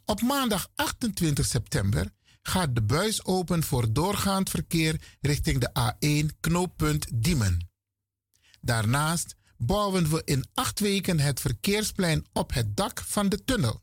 Op 0.05 0.21
maandag 0.21 0.71
28 0.75 1.45
september 1.45 2.11
gaat 2.41 2.75
de 2.75 2.81
buis 2.81 3.25
open 3.25 3.63
voor 3.63 3.93
doorgaand 3.93 4.49
verkeer 4.49 5.01
richting 5.21 5.59
de 5.59 5.69
A1 5.79 6.39
knooppunt 6.39 7.07
Diemen. 7.13 7.69
Daarnaast 8.61 9.37
bouwen 9.59 10.09
we 10.09 10.21
in 10.25 10.45
acht 10.53 10.79
weken 10.79 11.19
het 11.19 11.39
verkeersplein 11.39 12.25
op 12.33 12.53
het 12.53 12.77
dak 12.77 13.01
van 13.01 13.29
de 13.29 13.43
tunnel. 13.43 13.81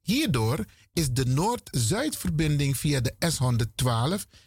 Hierdoor 0.00 0.64
is 0.92 1.10
de 1.10 1.26
Noord-Zuidverbinding 1.26 2.76
via 2.76 3.00
de 3.00 3.14
S112, 3.14 3.18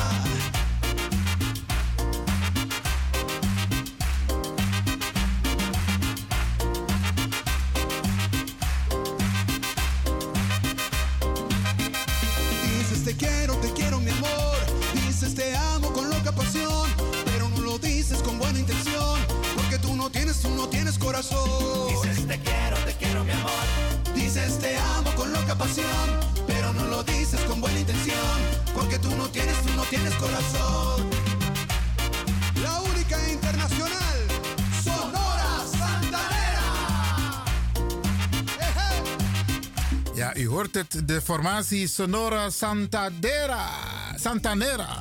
Het, 40.74 41.08
de 41.08 41.22
formatie 41.22 41.88
Sonora 41.88 42.50
Santadera. 42.50 43.68
Santanera. 44.16 45.00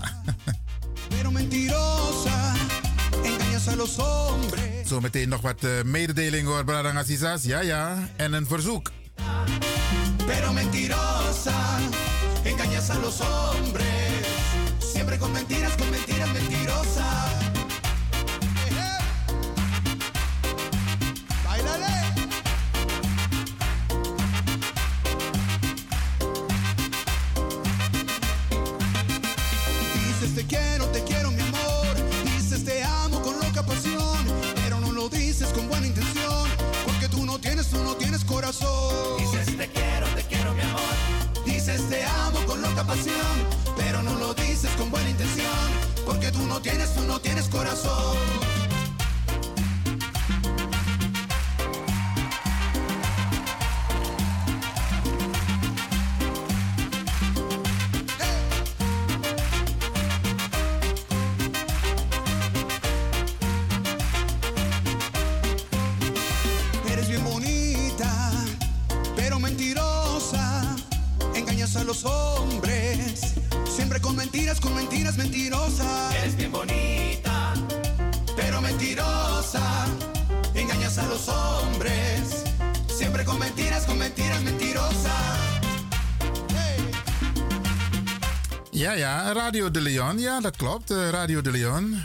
Zometeen 4.85 5.29
nog 5.29 5.41
wat 5.41 5.63
eh, 5.63 5.69
mededeling 5.83 6.47
hoor, 6.47 6.63
Bradang 6.63 6.97
Azizas. 6.97 7.43
Ja, 7.43 7.59
ja. 7.59 8.09
En 8.15 8.33
een 8.33 8.47
verzoek. 8.47 8.91
Ja, 88.95 89.31
Radio 89.31 89.71
de 89.71 89.81
Leon. 89.81 90.19
Ja, 90.19 90.39
dat 90.39 90.55
klopt. 90.57 90.91
eh, 90.91 91.09
Radio 91.09 91.41
de 91.41 91.51
Leon. 91.51 91.95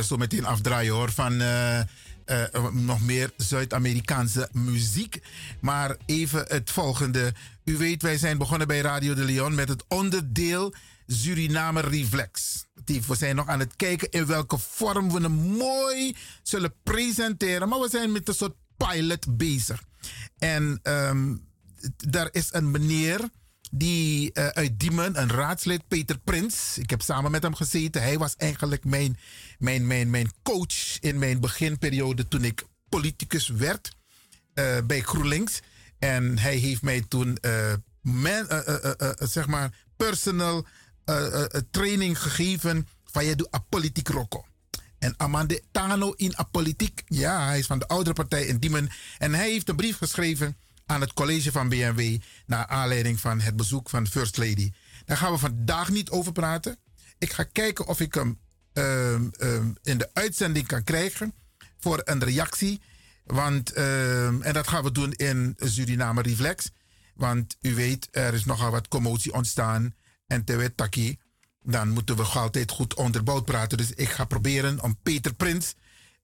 En 0.00 0.16
we 0.16 0.22
gaan 0.22 0.34
nog 0.36 0.40
meer 0.40 0.42
zo 0.42 0.42
meteen 0.42 0.44
afdraaien 0.44 0.92
hoor 0.92 1.12
van 1.12 1.40
eh, 1.40 1.80
eh, 2.24 2.72
nog 2.72 3.00
meer 3.00 3.32
Zuid-Amerikaanse 3.36 4.48
muziek. 4.52 5.22
Maar 5.60 5.96
even 6.06 6.44
het 6.48 6.70
volgende. 6.70 7.34
U 7.64 7.76
weet, 7.76 8.02
wij 8.02 8.18
zijn 8.18 8.38
begonnen 8.38 8.66
bij 8.66 8.80
Radio 8.80 9.14
de 9.14 9.24
Leon 9.24 9.54
met 9.54 9.68
het 9.68 9.84
onderdeel 9.88 10.74
Suriname 11.06 11.80
Reflex. 11.80 12.64
We 12.84 13.16
zijn 13.16 13.36
nog 13.36 13.46
aan 13.46 13.60
het 13.60 13.76
kijken 13.76 14.10
in 14.10 14.26
welke 14.26 14.58
vorm 14.58 15.12
we 15.12 15.20
hem 15.20 15.56
mooi 15.56 16.16
zullen 16.42 16.74
presenteren. 16.82 17.68
Maar 17.68 17.80
we 17.80 17.88
zijn 17.88 18.12
met 18.12 18.28
een 18.28 18.34
soort 18.34 18.56
pilot 18.76 19.36
bezig. 19.36 19.82
En 20.38 20.78
ehm, 20.82 21.36
daar 21.96 22.28
is 22.32 22.48
een 22.52 22.70
meneer 22.70 23.28
die 23.70 24.32
eh, 24.32 24.46
uit 24.46 24.80
Diemen, 24.80 25.20
een 25.20 25.30
raadslid, 25.30 25.88
Peter 25.88 26.18
Prins. 26.18 26.78
Ik 26.78 26.90
heb 26.90 27.02
samen 27.02 27.30
met 27.30 27.42
hem 27.42 27.54
gezeten. 27.54 28.02
Hij 28.02 28.18
was 28.18 28.36
eigenlijk 28.36 28.84
mijn, 28.84 29.18
mijn, 29.58 29.86
mijn, 29.86 30.10
mijn 30.10 30.30
coach 30.42 31.00
in 31.00 31.18
mijn 31.18 31.40
beginperiode 31.40 32.28
toen 32.28 32.44
ik 32.44 32.64
politicus 32.88 33.48
werd 33.48 33.96
eh, 34.54 34.76
bij 34.84 35.00
GroenLinks. 35.00 35.60
En 35.98 36.38
hij 36.38 36.56
heeft 36.56 36.82
mij 36.82 37.04
toen 37.08 37.36
eh, 37.36 37.72
zeg 39.18 39.46
maar 39.46 39.74
personal 39.96 40.66
training 41.70 42.22
gegeven 42.22 42.88
van 43.04 43.24
je 43.24 43.36
doet 43.36 43.48
politiek 43.68 44.08
rocco. 44.08 44.44
En 44.98 45.14
Amande 45.16 45.62
Tano 45.70 46.10
in 46.10 46.34
a 46.38 46.42
politiek. 46.42 47.02
Ja, 47.06 47.46
hij 47.46 47.58
is 47.58 47.66
van 47.66 47.78
de 47.78 47.88
oudere 47.88 48.14
partij 48.14 48.44
in 48.44 48.58
Diemen. 48.58 48.88
En 49.18 49.34
hij 49.34 49.50
heeft 49.50 49.68
een 49.68 49.76
brief 49.76 49.96
geschreven 49.96 50.56
aan 50.90 51.00
het 51.00 51.12
college 51.12 51.52
van 51.52 51.68
BMW. 51.68 52.18
Naar 52.46 52.66
aanleiding 52.66 53.20
van 53.20 53.40
het 53.40 53.56
bezoek 53.56 53.88
van 53.90 54.06
First 54.06 54.36
Lady. 54.36 54.72
Daar 55.04 55.16
gaan 55.16 55.32
we 55.32 55.38
vandaag 55.38 55.88
niet 55.88 56.10
over 56.10 56.32
praten. 56.32 56.76
Ik 57.18 57.32
ga 57.32 57.42
kijken 57.42 57.86
of 57.86 58.00
ik 58.00 58.14
hem 58.14 58.38
ehm, 58.72 59.28
ehm, 59.30 59.72
in 59.82 59.98
de 59.98 60.10
uitzending 60.12 60.66
kan 60.66 60.84
krijgen. 60.84 61.34
Voor 61.78 62.00
een 62.04 62.24
reactie. 62.24 62.80
Want, 63.24 63.72
ehm, 63.72 64.42
en 64.42 64.52
dat 64.52 64.68
gaan 64.68 64.82
we 64.82 64.92
doen 64.92 65.12
in 65.12 65.54
Suriname 65.58 66.22
Reflex. 66.22 66.70
Want 67.14 67.56
u 67.60 67.74
weet, 67.74 68.08
er 68.10 68.34
is 68.34 68.44
nogal 68.44 68.70
wat 68.70 68.88
commotie 68.88 69.32
ontstaan. 69.32 69.94
En 70.26 70.44
terwijl 70.44 70.74
Taki, 70.74 71.18
dan 71.62 71.88
moeten 71.88 72.16
we 72.16 72.22
altijd 72.22 72.70
goed 72.70 72.94
onderbouwd 72.94 73.44
praten. 73.44 73.78
Dus 73.78 73.92
ik 73.92 74.08
ga 74.08 74.24
proberen 74.24 74.82
om 74.82 74.98
Peter 75.02 75.34
Prins 75.34 75.74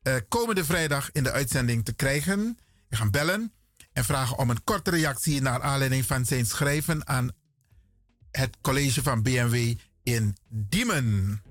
eh, 0.03 0.15
komende 0.29 0.65
vrijdag 0.65 1.13
in 1.13 1.23
de 1.23 1.33
uitzending 1.33 1.85
te 1.85 1.93
krijgen. 1.93 2.59
We 2.89 2.97
gaan 2.97 3.11
bellen 3.11 3.53
en 3.97 4.05
vragen 4.05 4.39
om 4.39 4.51
een 4.51 4.65
korte 4.65 4.91
reactie 4.91 5.43
naar 5.43 5.63
aanleiding 5.63 6.05
van 6.05 6.25
zijn 6.25 6.47
schrijven 6.47 7.07
aan 7.07 7.31
het 8.31 8.57
college 8.61 9.03
van 9.03 9.23
BMW 9.23 9.75
in 10.03 10.37
Diemen. 10.49 11.43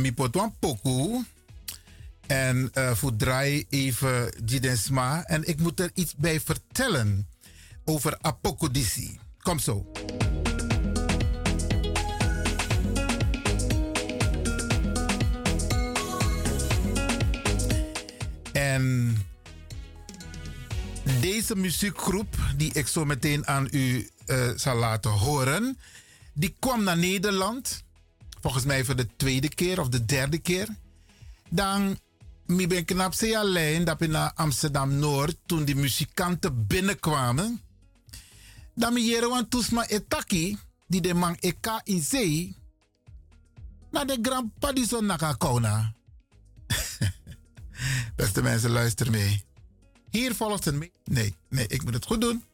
Mi 0.00 0.12
potwan 0.12 0.54
poku. 0.58 1.24
En 2.26 2.70
eh 2.72 2.94
voor 2.94 3.16
draai 3.16 3.66
even 3.68 4.32
Jidensma. 4.44 5.24
En 5.24 5.48
ik 5.48 5.60
moet 5.60 5.80
er 5.80 5.90
iets 5.94 6.14
bij 6.16 6.40
vertellen 6.40 7.28
over 7.84 8.18
Apokodisi. 8.20 9.18
Kom 9.42 9.58
zo. 9.58 9.86
En 18.52 19.16
deze 21.20 21.56
muziekgroep, 21.56 22.36
die 22.56 22.72
ik 22.72 22.86
zo 22.86 23.04
meteen 23.04 23.46
aan 23.46 23.68
u 23.70 24.10
eh, 24.26 24.50
zal 24.56 24.76
laten 24.76 25.10
horen, 25.10 25.78
die 26.32 26.54
kwam 26.58 26.84
naar 26.84 26.96
Nederland. 26.96 27.84
Volgens 28.44 28.64
mij 28.64 28.84
voor 28.84 28.96
de 28.96 29.08
tweede 29.16 29.48
keer 29.48 29.80
of 29.80 29.88
de 29.88 30.04
derde 30.04 30.38
keer. 30.38 30.68
Dan 31.50 31.98
mi 32.46 32.66
ben 32.66 32.84
knap 32.84 33.14
zeer 33.14 33.36
alleen 33.36 33.84
dat 33.84 34.00
ik 34.00 34.08
naar 34.08 34.32
Amsterdam 34.34 34.98
Noord 34.98 35.36
toen 35.46 35.64
die 35.64 35.74
muzikanten 35.74 36.66
binnenkwamen. 36.66 37.62
Dan 38.74 38.92
mi 38.92 39.04
jere 39.04 39.28
wan 39.28 39.48
toesma 39.48 39.86
etaki 39.86 40.58
die 40.86 41.00
de 41.00 41.14
man 41.14 41.36
eka 41.40 41.80
in 41.84 42.02
zee. 42.02 42.56
Naar 43.90 44.06
de 44.06 44.18
grandpa 44.22 44.72
die 44.72 44.86
zo 44.86 45.00
naka 45.00 45.32
kona. 45.32 45.94
Beste 48.16 48.42
mensen, 48.42 48.70
luister 48.70 49.10
mee. 49.10 49.44
Hier 50.10 50.34
volgt 50.34 50.66
een... 50.66 50.90
Nee, 51.04 51.36
nee, 51.48 51.66
ik 51.66 51.84
moet 51.84 51.94
het 51.94 52.06
goed 52.06 52.20
doen. 52.20 52.44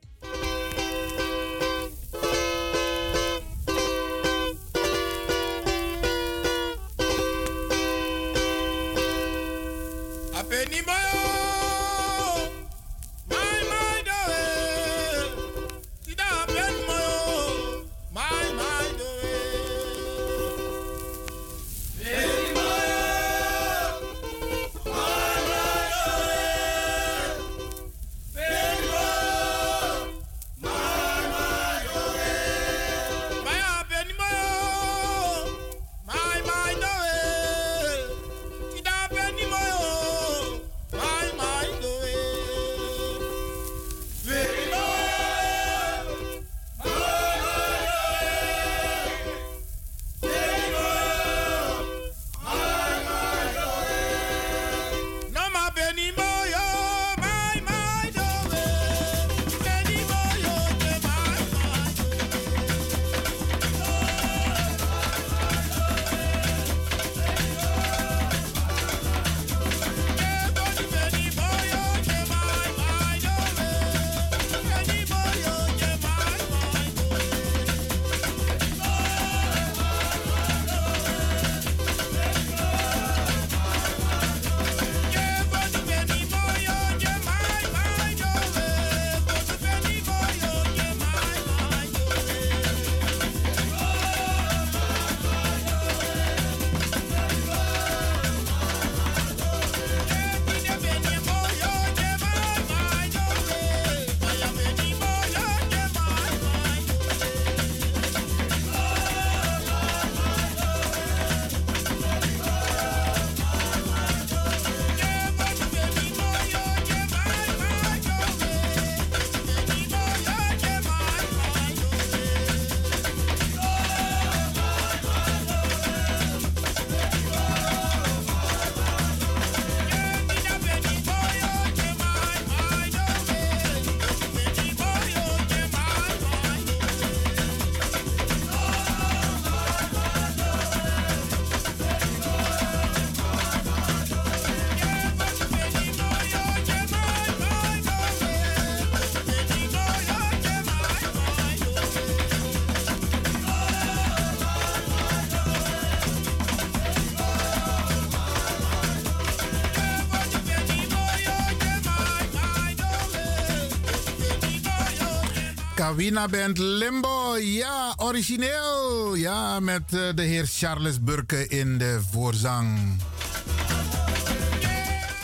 Kawina 166.01 166.29
Band 166.29 166.59
Limbo. 166.59 167.37
Ja, 167.37 167.95
origineel. 167.97 169.15
Ja, 169.15 169.61
met 169.61 169.83
eh, 169.93 170.01
de 170.15 170.23
heer 170.23 170.47
Charles 170.47 171.03
Burke 171.03 171.49
in 171.49 171.79
de 171.79 172.01
voorzang. 172.11 172.97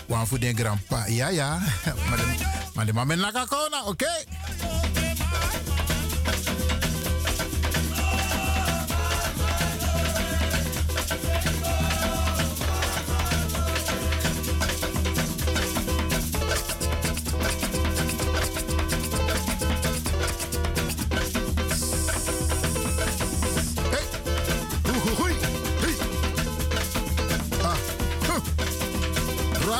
Wan 0.06 0.26
de 0.38 0.52
grandpa. 0.54 1.06
Ja, 1.06 1.28
ja. 1.28 1.58
Maar 2.08 2.16
de, 2.16 2.24
maar 2.74 2.86
mama 2.92 3.12
in 3.12 3.20
Nakakona, 3.20 3.84
oké. 3.84 4.24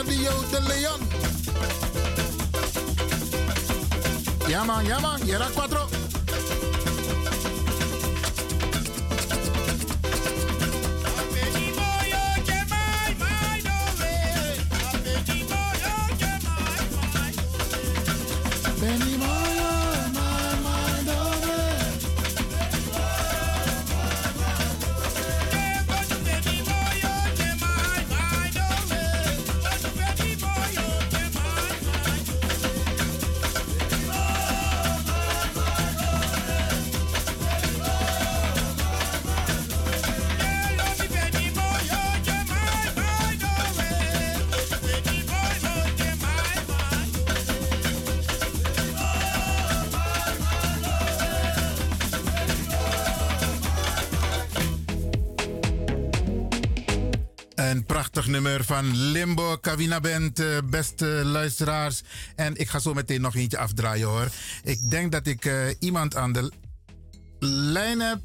Radio 0.06 0.32
de 0.50 0.60
Leon. 0.60 1.00
Ja 4.48 4.64
man, 4.64 4.86
ja 4.86 5.00
man, 5.00 5.20
4. 5.20 5.95
Van 58.64 58.96
Limbo 58.96 59.57
Kavina 59.57 60.00
Band, 60.00 60.38
eh, 60.38 60.46
beste 60.64 61.07
luisteraars. 61.07 62.02
En 62.36 62.57
ik 62.57 62.68
ga 62.68 62.78
zo 62.78 62.94
meteen 62.94 63.20
nog 63.20 63.34
eentje 63.34 63.59
afdraaien 63.59 64.09
hoor. 64.09 64.28
Ik 64.62 64.90
denk 64.90 65.12
dat 65.12 65.26
ik 65.26 65.44
eh, 65.44 65.54
iemand 65.78 66.16
aan 66.16 66.32
de 66.32 66.52
lijn 67.38 68.00
heb. 68.00 68.18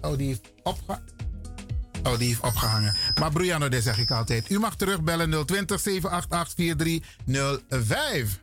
Oh, 0.00 0.16
die 0.18 0.26
heeft 0.26 0.52
opgehangen. 0.62 1.10
Oh, 2.02 2.18
die 2.18 2.28
heeft 2.28 2.40
opgehangen. 2.40 2.96
Maar 3.20 3.30
Brianna, 3.32 3.68
dit 3.68 3.82
zeg 3.82 3.98
ik 3.98 4.10
altijd. 4.10 4.50
U 4.50 4.58
mag 4.58 4.76
terugbellen 4.76 5.46
020 5.46 5.80
788 5.80 6.54
4305. 6.54 8.40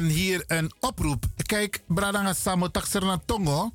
En 0.00 0.06
hier 0.06 0.44
een 0.46 0.72
oproep. 0.80 1.24
Kijk, 1.36 1.82
Bradanga 1.86 2.32
Samo 2.32 2.70
Taxerna 2.70 3.20
Tongo. 3.26 3.72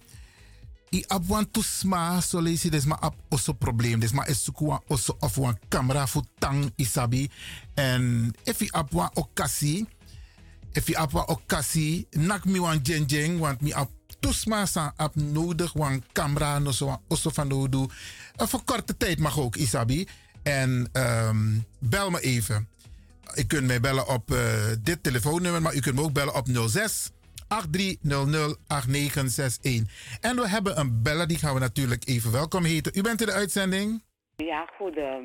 I 0.90 1.04
abwan 1.08 1.52
tusma 1.52 2.22
so 2.22 2.42
lesi 2.42 2.70
des 2.70 2.86
ma 2.86 2.98
ap 3.00 3.14
oso 3.30 3.54
probleem. 3.54 4.00
Des 4.00 4.12
ma 4.12 4.26
esukwa 4.26 4.82
oso 4.88 5.16
of 5.20 5.38
wan 5.38 5.58
camera 5.70 6.08
fu 6.08 6.22
tang 6.40 6.72
isabi. 6.76 7.30
En 7.74 8.34
if 8.44 8.62
i 8.62 8.70
abwan 8.72 9.10
okasi. 9.14 9.86
If 10.74 10.90
i 10.90 10.96
abwan 10.96 11.28
okasi. 11.28 12.08
Nak 12.10 12.46
mi 12.46 12.60
wan 12.60 12.82
jeng. 12.82 13.40
Want 13.40 13.62
mi 13.62 13.74
ap 13.74 13.90
tusma 14.20 14.66
san 14.66 14.94
ap 14.98 15.16
nodig 15.16 15.74
wan 15.74 16.02
camera 16.12 16.60
no 16.60 16.72
so 16.72 16.86
wan 16.86 17.02
oso 17.08 17.30
van 17.30 17.48
nodu. 17.48 17.86
Uh, 18.42 18.48
voor 18.48 18.64
korte 18.64 18.98
tijd 18.98 19.20
mag 19.20 19.40
ook 19.40 19.56
isabi. 19.56 20.08
En 20.44 20.90
ehm, 20.92 21.60
bel 21.80 22.10
me 22.10 22.20
even. 22.20 22.68
U 23.36 23.44
kunt 23.44 23.68
mij 23.68 23.80
bellen 23.80 24.08
op 24.08 24.32
eh, 24.32 24.38
dit 24.82 25.04
telefoonnummer, 25.04 25.62
maar 25.62 25.76
u 25.76 25.80
kunt 25.80 25.96
me 25.96 26.02
ook 26.02 26.14
bellen 26.14 26.36
op 26.36 26.46
06 26.68 27.12
8300 27.48 28.58
8961. 28.68 30.18
En 30.22 30.36
we 30.36 30.48
hebben 30.48 30.80
een 30.80 31.02
beller, 31.04 31.28
die 31.28 31.38
gaan 31.38 31.54
we 31.54 31.60
natuurlijk 31.60 32.08
even 32.08 32.32
welkom 32.32 32.64
heten. 32.64 32.92
U 32.96 33.02
bent 33.02 33.22
in 33.22 33.28
de 33.28 33.34
uitzending? 33.34 34.04
Ja, 34.36 34.70
goede. 34.78 35.22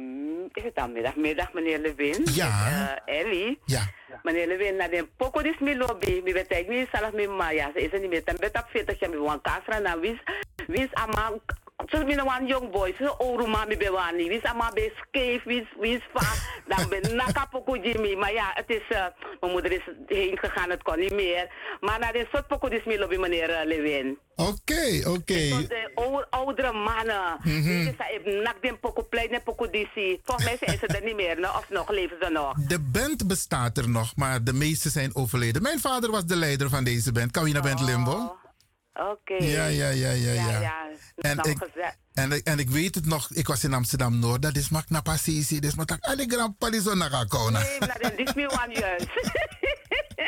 Is 0.53 0.63
het 0.63 0.75
dan 0.75 0.93
middag? 0.93 1.17
Middag, 1.17 1.53
meneer 1.53 1.79
Levin. 1.79 2.27
Ja. 2.33 2.71
Uh, 3.07 3.19
Ellie. 3.21 3.59
Ja. 3.65 3.83
Meneer 4.23 4.47
Levin, 4.47 4.77
na 4.77 4.89
den 4.89 5.09
poko 5.17 5.43
dis 5.43 5.59
mi 5.59 5.77
lobby, 5.77 6.21
mi 6.25 6.33
weet 6.33 6.51
ik 6.51 6.69
niet 6.69 6.89
zelf 6.93 7.13
mi 7.13 7.27
Maya. 7.27 7.71
Ze 7.75 7.81
is 7.83 7.93
er 7.93 8.01
niet 8.01 8.11
meer. 8.11 8.25
Dan 8.25 8.37
bet 8.39 8.57
op 8.57 8.67
40 8.69 9.01
jaar 9.01 9.11
mi 9.11 9.17
wan 9.17 9.41
kasra 9.41 9.79
na 9.79 9.99
wis. 10.01 10.19
Wis 10.67 10.93
ama. 10.93 11.33
Zo 11.89 12.05
mi 12.05 12.15
wan 12.17 12.47
young 12.47 12.71
boy. 12.71 12.95
Zo 12.99 13.15
oru 13.19 13.47
ma 13.47 13.65
mi 13.65 13.77
be 13.77 13.91
wani. 13.91 14.29
Wis 14.29 14.43
ama 14.43 14.71
be 14.75 14.93
skeef. 15.01 15.45
Wis 15.45 15.67
wis 15.81 16.01
va. 16.13 16.29
Dan 16.69 16.89
ben 16.89 17.17
naka 17.17 17.47
poko 17.47 17.77
Jimmy. 17.77 18.15
Maar 18.15 18.33
ja, 18.33 18.51
het 18.55 18.69
is. 18.69 18.83
Uh, 18.89 19.05
mijn 19.41 19.53
moeder 19.53 19.73
is 19.73 19.83
heen 20.07 20.39
gegaan. 20.39 20.71
Het 20.71 20.83
kon 20.83 20.99
niet 20.99 21.13
meer. 21.15 21.51
Maar 21.81 21.99
na 21.99 22.13
den 22.13 22.27
soort 22.33 22.47
poko 22.47 22.69
dis 22.69 22.85
mi 22.85 22.99
lobby, 22.99 23.17
meneer 23.17 23.51
uh, 23.51 23.65
Levin. 23.65 24.19
Oké, 24.37 25.09
oké. 25.09 25.49
Tot 25.49 25.69
de 25.69 25.91
ou- 25.95 26.25
oudere 26.31 26.73
mannen. 26.73 27.37
Mhm. 27.43 27.63
Weet 27.63 27.85
je, 27.85 27.95
ze 27.97 28.05
hebben 28.13 28.43
nak 28.43 28.63
den 28.63 28.79
plein 29.09 29.31
en 29.31 29.43
poko 29.43 29.71
disi. 29.71 30.21
Volgens 30.25 30.47
mij 30.47 30.57
zijn 30.61 30.79
ze 30.79 30.87
er 30.87 31.05
niet 31.05 31.17
meer. 31.17 31.39
Of 31.41 31.67
nog 31.71 31.91
leven 31.91 32.17
ze 32.21 32.31
nog. 32.31 32.55
De 32.55 32.79
band 32.81 33.27
bestaat 33.27 33.79
er 33.79 33.89
nog, 33.89 34.17
maar 34.17 34.45
de 34.45 34.53
meeste 34.53 34.89
zijn 34.91 35.15
overleden. 35.17 35.63
Mijn 35.63 35.81
vader 35.81 36.11
was 36.11 36.25
de 36.27 36.37
leider 36.37 36.69
van 36.69 36.85
deze 36.85 37.13
band, 37.13 37.31
Kawina 37.31 37.61
Band 37.61 37.81
Limbo. 37.81 38.37
Oké. 38.95 39.35
Ja, 39.45 39.65
ja, 39.67 39.89
ja, 39.89 40.11
ja, 40.11 40.33
ja. 40.33 40.61
ja. 40.61 40.89
En 41.17 41.37
Nou, 41.37 41.51
ik, 41.51 41.59
en, 42.13 42.33
ik- 42.33 42.47
en 42.47 42.59
ik 42.59 42.71
weet 42.71 42.95
het 42.95 43.07
nog, 43.07 43.31
ik 43.31 43.47
was 43.47 43.65
in 43.65 43.75
Amsterdam 43.75 44.19
Noord, 44.19 44.43
dat 44.43 44.57
is 44.57 44.69
mak 44.69 44.89
na 44.91 45.01
dat 45.61 45.71
is 45.71 45.75
mak 45.75 45.91
alle 46.01 46.25
grandpa 46.29 46.71
die 46.71 46.81
zo 46.83 46.95
naar 46.95 47.27
Kona. 47.27 47.59
Nee, 47.59 47.79
maar 47.79 47.99
dat 48.01 48.13
is 48.17 48.35
meer 48.35 48.51
aan 48.61 48.71
juist. 48.71 49.09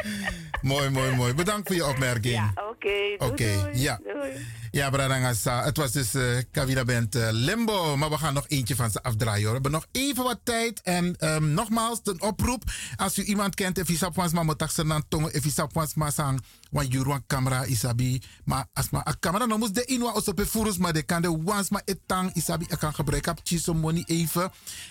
Mooi, 0.62 0.90
mooi, 0.90 1.14
mooi. 1.14 1.34
Bedankt 1.34 1.66
voor 1.66 1.76
je 1.76 1.86
opmerking. 1.86 2.50
Oké, 2.70 2.88
doei, 2.88 3.16
Oké, 3.18 3.60
doei. 3.60 3.78
ja. 3.80 4.00
Doei. 4.02 4.46
Ja, 4.70 4.90
Bradangasa. 4.90 5.64
Het 5.64 5.76
was 5.76 5.92
dus 5.92 6.14
eh 6.14 6.22
Kavina 6.50 6.84
Band 6.84 7.14
eh, 7.14 7.28
Limbo. 7.30 7.96
Maar 7.96 8.10
we 8.10 8.18
gaan 8.18 8.34
nog 8.34 8.44
eentje 8.48 8.76
van 8.76 8.90
ze 8.90 9.02
afdraaien 9.02 9.42
hoor. 9.42 9.46
We 9.46 9.52
hebben 9.52 9.70
nog 9.70 9.86
even 9.92 10.24
wat 10.24 10.38
tijd. 10.42 10.80
En 10.82 11.16
ehm, 11.18 11.54
nogmaals, 11.54 12.00
een 12.04 12.22
oproep. 12.22 12.62
Als 12.96 13.18
u 13.18 13.22
iemand 13.22 13.54
kent, 13.54 13.78
if 13.78 13.88
je 13.88 13.96
sap 13.96 14.14
wans 14.14 14.32
maar 14.32 14.44
moet 14.44 14.58
dan 14.88 15.04
tongen. 15.08 15.34
If 15.34 15.44
je 15.44 15.50
sap 15.50 15.72
wans 15.72 15.94
maar 15.94 16.12
sang. 16.12 16.42
Want 16.70 16.94
een 16.94 17.24
camera 17.26 17.64
isabi. 17.64 18.22
Maar 18.44 18.66
als 18.72 18.90
maar 18.90 19.06
een 19.06 19.18
camera 19.18 19.46
dan 19.46 19.58
moet 19.58 19.74
de 19.74 19.84
inwa 19.84 20.12
op 20.12 20.36
de. 20.36 20.78
Maar 20.78 20.92
de 20.92 21.02
kan 21.02 21.22
de 21.22 21.42
wans 21.44 21.70
maar 21.70 21.82
etang 21.84 22.34
isabi. 22.34 22.64
Ik 22.68 22.78
kan 22.78 22.94
gebruiken. 22.94 23.36
Chiso 23.42 23.74
money 23.74 24.02
even. 24.06 24.50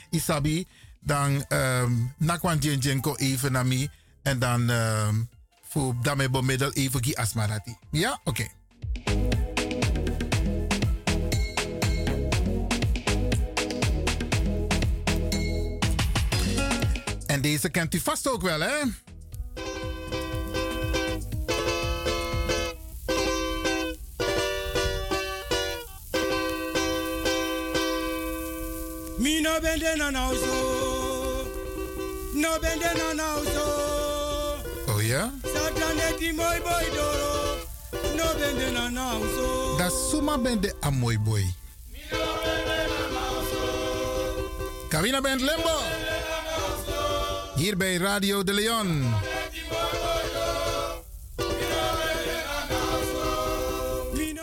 Isabi. 0.09 0.67
Dan 0.99 1.45
um, 1.49 2.13
nakwan 2.17 2.57
jenjenko 2.57 3.15
even 3.15 3.51
naar 3.51 3.65
mij. 3.65 3.89
En 4.23 4.39
dan 4.39 4.69
ehm 4.69 5.15
voor 5.71 5.95
daarmee 6.01 6.29
bemiddel 6.29 6.71
even 6.71 7.01
die 7.01 7.17
asmarati. 7.19 7.77
Ja? 7.91 8.19
Oké. 8.23 8.47
En 17.25 17.41
deze 17.41 17.69
kent 17.69 17.93
u 17.93 17.99
vast 17.99 18.29
ook 18.29 18.41
wel, 18.41 18.59
hè? 18.59 18.83
Me 29.17 29.39
no 29.41 29.59
bende 29.59 29.95
no 29.95 30.09
now 30.09 30.33
so. 30.33 31.47
No 32.33 32.59
bende 32.59 32.93
no 32.97 33.13
now 33.13 33.50
now 38.91 39.21
so. 39.21 39.77
Dat 39.77 39.93
Suma 40.09 40.37
bent 40.37 40.61
de 40.61 40.73
Amoy 40.79 41.19
Boy. 41.19 41.53
Kawina 44.89 45.21
Band 45.21 45.41
Limbo. 45.41 45.77
Hier 47.55 47.77
bij 47.77 47.95
Radio 47.97 48.43
de 48.43 48.53
Leon. 48.53 49.13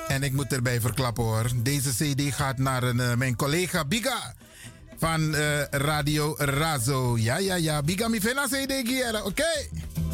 En 0.09 0.23
ik 0.23 0.33
moet 0.33 0.53
erbij 0.53 0.81
verklappen 0.81 1.25
hoor. 1.25 1.51
Deze 1.57 1.91
CD 1.95 2.35
gaat 2.35 2.59
naar 2.59 2.83
een, 2.83 3.01
eh, 3.01 3.15
mijn 3.15 3.37
collega 3.37 3.85
Biga. 3.85 4.35
van 4.99 5.35
eh, 5.35 5.63
Radio 5.71 6.35
Razo. 6.39 7.19
Ja, 7.19 7.37
ja, 7.37 7.55
ja. 7.55 7.83
Bigami 7.83 8.21
Fena 8.21 8.47
CD 8.47 8.73
oké? 9.25 9.47
Mooi 9.95 10.08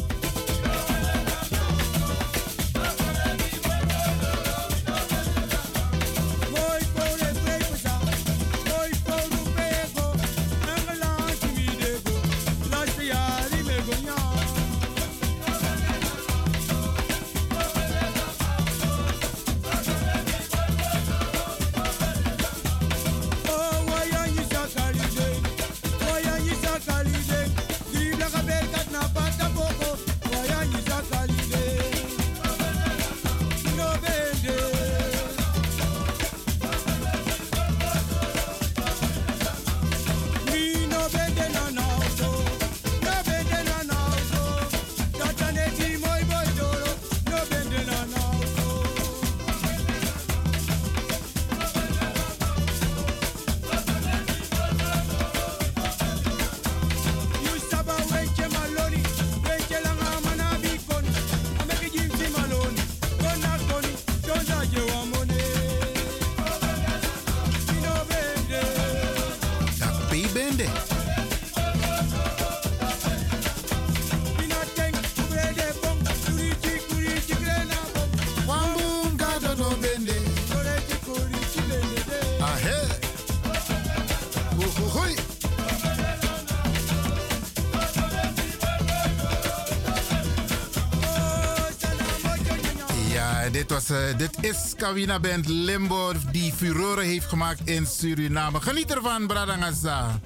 eh, 93.95 94.17
dit 94.17 94.43
is 94.43 94.73
Kawina 94.77 95.19
Band 95.19 95.47
Limbo 95.47 96.11
die 96.31 96.53
furore 96.53 97.03
heeft 97.03 97.27
gemaakt 97.27 97.59
in 97.69 97.85
Suriname. 97.85 98.61
Geniet 98.61 98.91
ervan, 98.91 99.27
Bradangasa. 99.27 100.19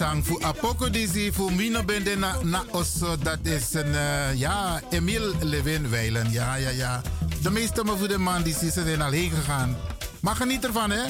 Aforsang 0.00 0.26
voor 0.26 0.42
Apoko 0.44 0.90
Dizzy 0.90 1.32
voor 1.32 1.52
Mino 1.52 1.82
Bende 1.84 2.16
na, 2.16 2.36
na 2.42 2.64
Osso. 2.70 3.16
Dat 3.22 3.38
is 3.42 3.74
een, 3.74 3.94
eh, 3.94 4.34
ja, 4.34 4.80
Emile 4.90 5.32
Levin 5.40 5.90
Weilen. 5.90 6.30
Ja, 6.30 6.54
ja, 6.54 6.68
ja. 6.68 7.02
De 7.42 7.50
meeste 7.50 7.84
maar 7.84 7.96
voor 7.96 8.08
de 8.08 8.18
man 8.18 8.42
die 8.42 8.54
zijn 8.54 9.02
al 9.02 9.10
heen 9.10 9.30
gegaan. 9.30 9.76
Maar 10.20 10.36
geniet 10.36 10.64
ervan, 10.64 10.90
hè? 10.90 11.02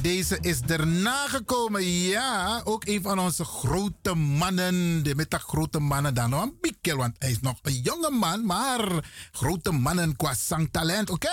Deze 0.00 0.38
is 0.40 0.60
erna 0.60 1.26
gekomen. 1.26 1.82
Ja, 1.86 2.60
ook 2.64 2.86
een 2.86 3.02
van 3.02 3.18
onze 3.18 3.44
grote 3.44 4.14
mannen. 4.14 5.02
De 5.02 5.14
met 5.14 5.34
grote 5.34 5.78
mannen 5.80 6.14
dan 6.14 6.30
nog 6.30 6.42
een 6.42 6.56
bikkel, 6.60 6.96
want 6.96 7.14
hij 7.18 7.30
is 7.30 7.40
nog 7.40 7.58
een 7.62 7.80
jonge 7.82 8.10
man. 8.10 8.46
Maar 8.46 9.04
grote 9.32 9.72
mannen 9.72 10.16
qua 10.16 10.34
zangtalent. 10.34 11.10
Oké. 11.10 11.28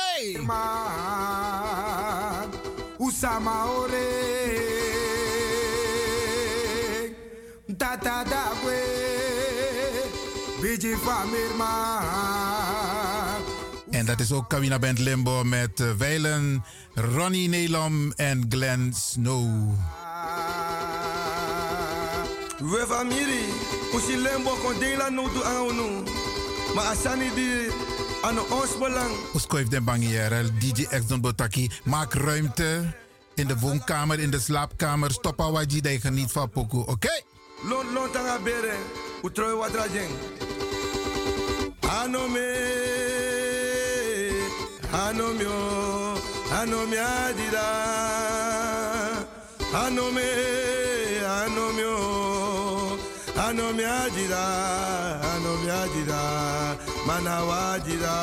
Ore 2.97 3.14
Tata 7.78 8.24
da 8.24 8.51
Biji 10.61 10.95
famirma 10.95 12.62
En 14.04 14.10
dat 14.10 14.20
is 14.20 14.32
ook 14.32 14.49
Kawina 14.49 14.80
Band 14.80 14.99
Limbo 14.99 15.43
met 15.43 15.80
eh, 15.80 15.88
Weilen, 15.97 16.64
Ronnie 16.93 17.49
Nelom 17.49 18.12
en 18.12 18.45
Glenn 18.49 18.93
Snow. 18.93 19.74
We 22.60 22.84
famiri 22.88 23.43
Usi 23.95 24.18
lembo 24.18 24.58
kon 24.64 24.80
dela 24.80 25.10
no 25.10 25.24
du 25.34 25.43
anu 25.43 26.04
Ma 26.76 26.89
asani 26.89 27.32
di 27.36 27.47
Ano 28.22 28.45
ons 28.49 28.78
belang 28.78 29.16
Uskoif 29.34 29.68
den 29.68 29.84
bangiere, 29.84 30.51
DJ 30.60 30.84
X 30.84 31.08
Don 31.08 31.22
Botaki. 31.22 31.70
Maak 31.84 32.14
ruimte 32.14 32.93
in 33.36 33.47
de 33.47 33.60
woonkamer, 33.60 34.20
in 34.20 34.30
de 34.30 34.39
slaapkamer. 34.39 35.12
Stop 35.12 35.41
awaji 35.41 35.82
dat 35.82 35.91
je 35.91 35.99
geniet 35.99 36.32
van 36.32 36.49
pokoe, 36.49 36.86
oké? 36.86 37.22
Lon 37.70 37.93
lon 37.93 38.12
tanga 38.12 38.39
bere 38.43 38.76
Utroy 39.22 39.54
wadra 39.54 39.86
jeng 39.93 40.12
anomio 44.94 46.14
anomiadira 46.62 47.68
anome 49.84 50.30
anomio 51.41 51.98
anomiadira 53.48 54.44
anomiadira 55.34 56.22
manawajira 57.08 58.16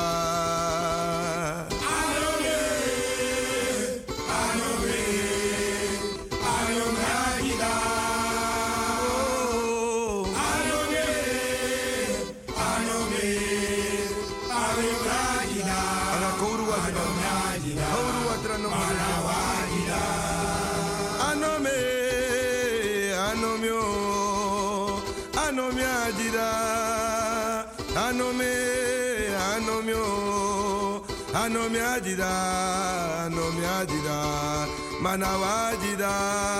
ajira, 32.20 33.28
no 33.30 33.52
me 33.52 33.66
ajira, 33.66 34.66
manawajira. 35.00 36.59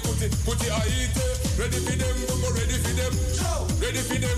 Bongo 0.00 0.08
mafini 0.12 0.36
kuti 0.36 0.36
kuti 0.44 0.70
aite 0.70 1.20
ready 1.58 1.76
for 1.86 1.96
them 1.96 2.16
bongo 2.28 2.48
ready 2.58 2.78
for 2.78 2.94
them. 2.94 3.12
Ready 3.80 3.98
for 3.98 4.18
them 4.18 4.37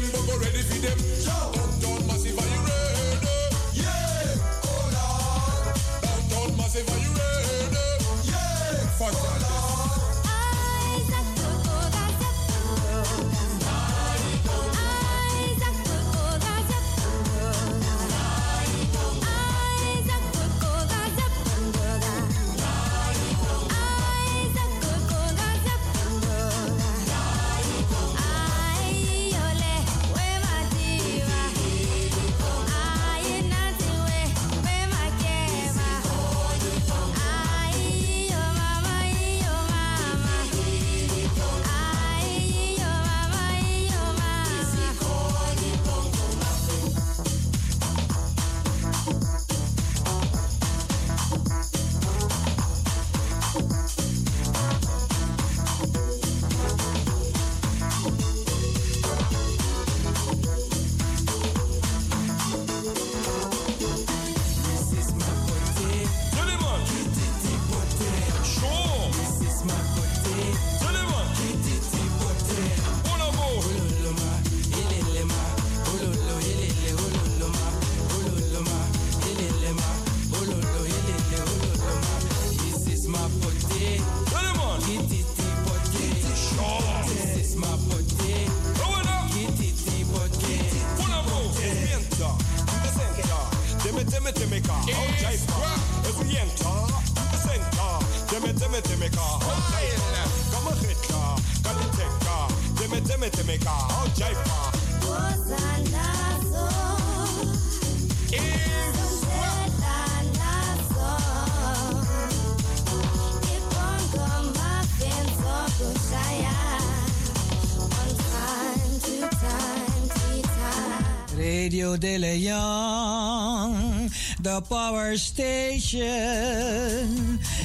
Radio 122.10 122.18
De 122.18 122.18
Leon, 122.18 124.10
the 124.40 124.60
power 124.68 125.16
station 125.16 126.00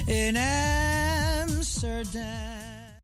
in 0.08 0.38
Amsterdam. 0.38 0.85